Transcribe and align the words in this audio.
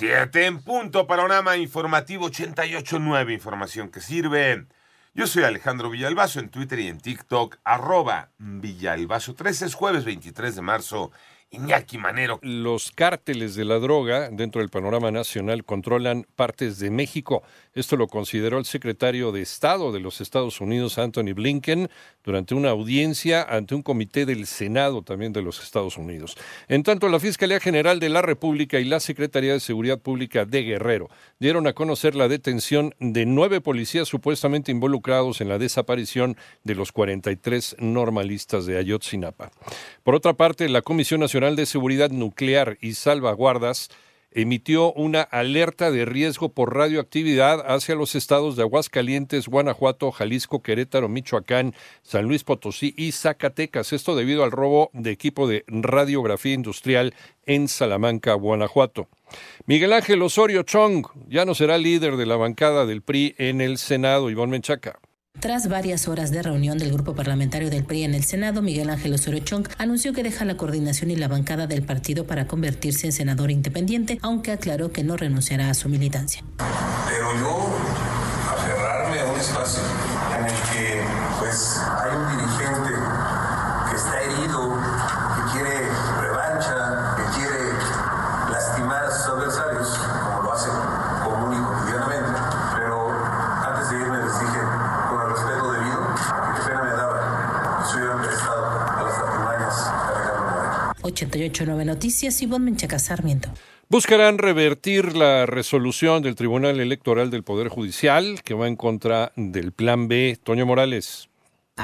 Siete 0.00 0.46
en 0.46 0.62
punto, 0.62 1.06
panorama 1.06 1.58
informativo 1.58 2.30
88.9, 2.30 3.34
información 3.34 3.90
que 3.90 4.00
sirve. 4.00 4.64
Yo 5.12 5.26
soy 5.26 5.42
Alejandro 5.42 5.90
Villalbazo 5.90 6.40
en 6.40 6.48
Twitter 6.48 6.78
y 6.78 6.88
en 6.88 6.98
TikTok, 6.98 7.58
arroba 7.64 8.30
Villalbazo 8.38 9.34
13, 9.34 9.66
es 9.66 9.74
jueves 9.74 10.06
23 10.06 10.56
de 10.56 10.62
marzo 10.62 11.12
Iñaki 11.52 11.98
Manero. 11.98 12.38
Los 12.42 12.92
cárteles 12.92 13.56
de 13.56 13.64
la 13.64 13.80
droga 13.80 14.30
dentro 14.30 14.60
del 14.60 14.70
panorama 14.70 15.10
nacional 15.10 15.64
controlan 15.64 16.24
partes 16.36 16.78
de 16.78 16.90
México. 16.90 17.42
Esto 17.74 17.96
lo 17.96 18.06
consideró 18.06 18.58
el 18.58 18.64
secretario 18.64 19.32
de 19.32 19.42
Estado 19.42 19.90
de 19.90 19.98
los 19.98 20.20
Estados 20.20 20.60
Unidos, 20.60 20.98
Anthony 20.98 21.34
Blinken, 21.34 21.90
durante 22.22 22.54
una 22.54 22.70
audiencia 22.70 23.42
ante 23.42 23.74
un 23.74 23.82
comité 23.82 24.26
del 24.26 24.46
Senado 24.46 25.02
también 25.02 25.32
de 25.32 25.42
los 25.42 25.60
Estados 25.60 25.96
Unidos. 25.96 26.36
En 26.68 26.84
tanto, 26.84 27.08
la 27.08 27.18
Fiscalía 27.18 27.58
General 27.58 27.98
de 27.98 28.10
la 28.10 28.22
República 28.22 28.78
y 28.78 28.84
la 28.84 29.00
Secretaría 29.00 29.52
de 29.52 29.60
Seguridad 29.60 29.98
Pública 29.98 30.44
de 30.44 30.62
Guerrero 30.62 31.08
dieron 31.40 31.66
a 31.66 31.72
conocer 31.72 32.14
la 32.14 32.28
detención 32.28 32.94
de 33.00 33.26
nueve 33.26 33.60
policías 33.60 34.06
supuestamente 34.06 34.70
involucrados 34.70 35.40
en 35.40 35.48
la 35.48 35.58
desaparición 35.58 36.36
de 36.62 36.76
los 36.76 36.92
43 36.92 37.76
normalistas 37.80 38.66
de 38.66 38.78
Ayotzinapa. 38.78 39.50
Por 40.04 40.14
otra 40.14 40.34
parte, 40.34 40.68
la 40.68 40.82
Comisión 40.82 41.20
Nacional 41.20 41.39
de 41.40 41.64
Seguridad 41.64 42.10
Nuclear 42.10 42.76
y 42.82 42.92
Salvaguardas 42.92 43.88
emitió 44.30 44.92
una 44.92 45.22
alerta 45.22 45.90
de 45.90 46.04
riesgo 46.04 46.50
por 46.50 46.76
radioactividad 46.76 47.64
hacia 47.66 47.94
los 47.94 48.14
estados 48.14 48.56
de 48.56 48.62
Aguascalientes, 48.62 49.48
Guanajuato, 49.48 50.12
Jalisco, 50.12 50.62
Querétaro, 50.62 51.08
Michoacán, 51.08 51.74
San 52.02 52.26
Luis 52.26 52.44
Potosí 52.44 52.94
y 52.96 53.12
Zacatecas. 53.12 53.94
Esto 53.94 54.14
debido 54.14 54.44
al 54.44 54.50
robo 54.50 54.90
de 54.92 55.10
equipo 55.10 55.48
de 55.48 55.64
radiografía 55.66 56.52
industrial 56.52 57.14
en 57.46 57.68
Salamanca, 57.68 58.34
Guanajuato. 58.34 59.08
Miguel 59.64 59.94
Ángel 59.94 60.22
Osorio 60.22 60.62
Chong 60.62 61.06
ya 61.26 61.46
no 61.46 61.54
será 61.54 61.78
líder 61.78 62.16
de 62.16 62.26
la 62.26 62.36
bancada 62.36 62.84
del 62.84 63.02
PRI 63.02 63.34
en 63.38 63.60
el 63.60 63.78
Senado, 63.78 64.28
Iván 64.28 64.50
Menchaca. 64.50 65.00
Tras 65.38 65.68
varias 65.68 66.06
horas 66.06 66.30
de 66.32 66.42
reunión 66.42 66.76
del 66.76 66.92
grupo 66.92 67.14
parlamentario 67.14 67.70
del 67.70 67.84
PRI 67.84 68.04
en 68.04 68.14
el 68.14 68.24
Senado, 68.24 68.60
Miguel 68.60 68.90
Ángel 68.90 69.14
Osorio 69.14 69.40
Chong 69.40 69.68
anunció 69.78 70.12
que 70.12 70.22
deja 70.22 70.44
la 70.44 70.58
coordinación 70.58 71.10
y 71.10 71.16
la 71.16 71.28
bancada 71.28 71.66
del 71.66 71.82
partido 71.82 72.26
para 72.26 72.46
convertirse 72.46 73.06
en 73.06 73.12
senador 73.12 73.50
independiente, 73.50 74.18
aunque 74.20 74.52
aclaró 74.52 74.92
que 74.92 75.02
no 75.02 75.16
renunciará 75.16 75.70
a 75.70 75.74
su 75.74 75.88
militancia. 75.88 76.44
Pero 76.58 77.32
yo 77.40 77.70
aferrarme 78.52 79.20
a 79.20 79.32
un 79.32 79.40
espacio 79.40 79.82
en 80.38 80.44
el 80.44 80.52
que 80.52 81.19
889 101.02 101.84
Noticias, 101.84 102.42
Ivonne 102.42 102.66
Menchaca 102.66 102.98
Sarmiento. 102.98 103.50
Buscarán 103.88 104.38
revertir 104.38 105.16
la 105.16 105.46
resolución 105.46 106.22
del 106.22 106.36
Tribunal 106.36 106.78
Electoral 106.78 107.30
del 107.30 107.42
Poder 107.42 107.68
Judicial 107.68 108.42
que 108.44 108.54
va 108.54 108.68
en 108.68 108.76
contra 108.76 109.32
del 109.36 109.72
Plan 109.72 110.06
B. 110.06 110.38
Toño 110.42 110.66
Morales 110.66 111.29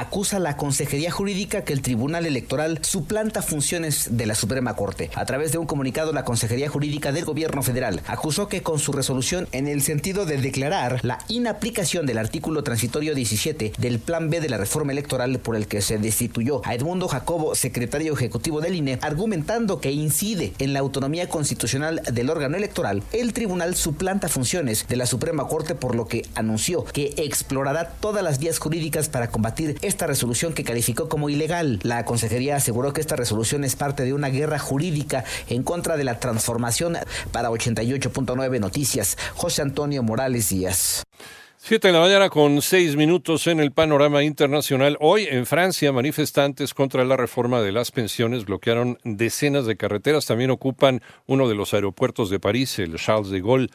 acusa 0.00 0.36
a 0.36 0.40
la 0.40 0.56
Consejería 0.56 1.10
Jurídica 1.10 1.64
que 1.64 1.72
el 1.72 1.82
Tribunal 1.82 2.26
Electoral 2.26 2.78
suplanta 2.82 3.42
funciones 3.42 4.16
de 4.16 4.26
la 4.26 4.34
Suprema 4.34 4.74
Corte. 4.74 5.10
A 5.14 5.24
través 5.24 5.52
de 5.52 5.58
un 5.58 5.66
comunicado, 5.66 6.12
la 6.12 6.24
Consejería 6.24 6.68
Jurídica 6.68 7.12
del 7.12 7.24
Gobierno 7.24 7.62
Federal 7.62 8.02
acusó 8.06 8.48
que 8.48 8.62
con 8.62 8.78
su 8.78 8.92
resolución 8.92 9.48
en 9.52 9.68
el 9.68 9.82
sentido 9.82 10.26
de 10.26 10.38
declarar 10.38 11.00
la 11.02 11.18
inaplicación 11.28 12.06
del 12.06 12.18
artículo 12.18 12.62
transitorio 12.62 13.14
17 13.14 13.72
del 13.78 13.98
Plan 13.98 14.30
B 14.30 14.40
de 14.40 14.48
la 14.48 14.58
reforma 14.58 14.92
electoral 14.92 15.38
por 15.38 15.56
el 15.56 15.66
que 15.66 15.80
se 15.80 15.98
destituyó 15.98 16.62
a 16.64 16.74
Edmundo 16.74 17.08
Jacobo, 17.08 17.54
secretario 17.54 18.12
ejecutivo 18.12 18.60
del 18.60 18.74
INE, 18.74 18.98
argumentando 19.02 19.80
que 19.80 19.92
incide 19.92 20.52
en 20.58 20.72
la 20.72 20.80
autonomía 20.80 21.28
constitucional 21.28 22.02
del 22.12 22.30
órgano 22.30 22.56
electoral, 22.56 23.02
el 23.12 23.32
tribunal 23.32 23.74
suplanta 23.74 24.28
funciones 24.28 24.86
de 24.88 24.96
la 24.96 25.06
Suprema 25.06 25.48
Corte 25.48 25.74
por 25.74 25.94
lo 25.94 26.06
que 26.06 26.26
anunció 26.34 26.84
que 26.84 27.14
explorará 27.16 27.90
todas 28.00 28.22
las 28.22 28.38
vías 28.38 28.58
jurídicas 28.58 29.08
para 29.08 29.30
combatir 29.30 29.76
esta 29.86 30.06
resolución 30.06 30.52
que 30.52 30.64
calificó 30.64 31.08
como 31.08 31.28
ilegal. 31.28 31.78
La 31.82 32.04
consejería 32.04 32.56
aseguró 32.56 32.92
que 32.92 33.00
esta 33.00 33.16
resolución 33.16 33.64
es 33.64 33.76
parte 33.76 34.04
de 34.04 34.12
una 34.12 34.28
guerra 34.28 34.58
jurídica 34.58 35.24
en 35.48 35.62
contra 35.62 35.96
de 35.96 36.04
la 36.04 36.20
transformación 36.20 36.96
para 37.32 37.50
88.9 37.50 38.60
Noticias. 38.60 39.16
José 39.34 39.62
Antonio 39.62 40.02
Morales 40.02 40.48
Díaz. 40.48 41.04
Siete 41.68 41.88
de 41.88 41.94
la 41.94 42.00
mañana 42.00 42.30
con 42.30 42.62
seis 42.62 42.94
minutos 42.94 43.48
en 43.48 43.58
el 43.58 43.72
panorama 43.72 44.22
internacional. 44.22 44.96
Hoy 45.00 45.26
en 45.28 45.46
Francia, 45.46 45.90
manifestantes 45.90 46.74
contra 46.74 47.04
la 47.04 47.16
reforma 47.16 47.60
de 47.60 47.72
las 47.72 47.90
pensiones 47.90 48.44
bloquearon 48.44 48.98
decenas 49.02 49.66
de 49.66 49.76
carreteras. 49.76 50.26
También 50.26 50.50
ocupan 50.50 51.02
uno 51.26 51.48
de 51.48 51.56
los 51.56 51.74
aeropuertos 51.74 52.30
de 52.30 52.38
París, 52.38 52.78
el 52.78 52.94
Charles 52.96 53.30
de 53.30 53.40
Gaulle. 53.40 53.70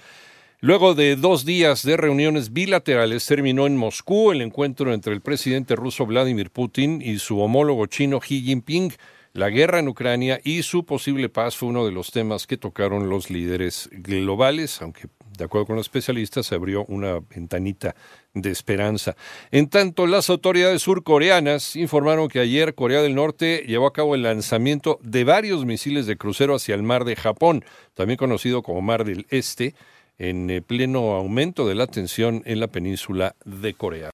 Luego 0.63 0.93
de 0.93 1.15
dos 1.15 1.43
días 1.43 1.81
de 1.81 1.97
reuniones 1.97 2.53
bilaterales, 2.53 3.25
terminó 3.25 3.65
en 3.65 3.75
Moscú 3.75 4.31
el 4.31 4.41
encuentro 4.41 4.93
entre 4.93 5.11
el 5.11 5.21
presidente 5.21 5.75
ruso 5.75 6.05
Vladimir 6.05 6.51
Putin 6.51 7.01
y 7.01 7.17
su 7.17 7.39
homólogo 7.39 7.87
chino 7.87 8.19
Xi 8.19 8.43
Jinping. 8.43 8.93
La 9.33 9.49
guerra 9.49 9.79
en 9.79 9.87
Ucrania 9.87 10.39
y 10.43 10.61
su 10.61 10.85
posible 10.85 11.29
paz 11.29 11.57
fue 11.57 11.69
uno 11.69 11.83
de 11.83 11.91
los 11.91 12.11
temas 12.11 12.45
que 12.45 12.57
tocaron 12.57 13.09
los 13.09 13.31
líderes 13.31 13.89
globales, 13.91 14.79
aunque 14.83 15.07
de 15.35 15.45
acuerdo 15.45 15.65
con 15.65 15.77
los 15.77 15.87
especialistas 15.87 16.45
se 16.45 16.53
abrió 16.53 16.85
una 16.85 17.21
ventanita 17.21 17.95
de 18.35 18.51
esperanza. 18.51 19.15
En 19.49 19.67
tanto, 19.67 20.05
las 20.05 20.29
autoridades 20.29 20.83
surcoreanas 20.83 21.75
informaron 21.75 22.27
que 22.27 22.39
ayer 22.39 22.75
Corea 22.75 23.01
del 23.01 23.15
Norte 23.15 23.63
llevó 23.65 23.87
a 23.87 23.93
cabo 23.93 24.13
el 24.13 24.21
lanzamiento 24.21 24.99
de 25.01 25.23
varios 25.23 25.65
misiles 25.65 26.05
de 26.05 26.17
crucero 26.17 26.53
hacia 26.53 26.75
el 26.75 26.83
mar 26.83 27.03
de 27.03 27.15
Japón, 27.15 27.65
también 27.95 28.17
conocido 28.17 28.61
como 28.61 28.83
Mar 28.83 29.05
del 29.05 29.25
Este, 29.31 29.73
en 30.21 30.51
eh, 30.51 30.61
pleno 30.61 31.15
aumento 31.15 31.67
de 31.67 31.73
la 31.73 31.87
tensión 31.87 32.43
en 32.45 32.59
la 32.59 32.67
península 32.67 33.35
de 33.43 33.73
Corea. 33.73 34.09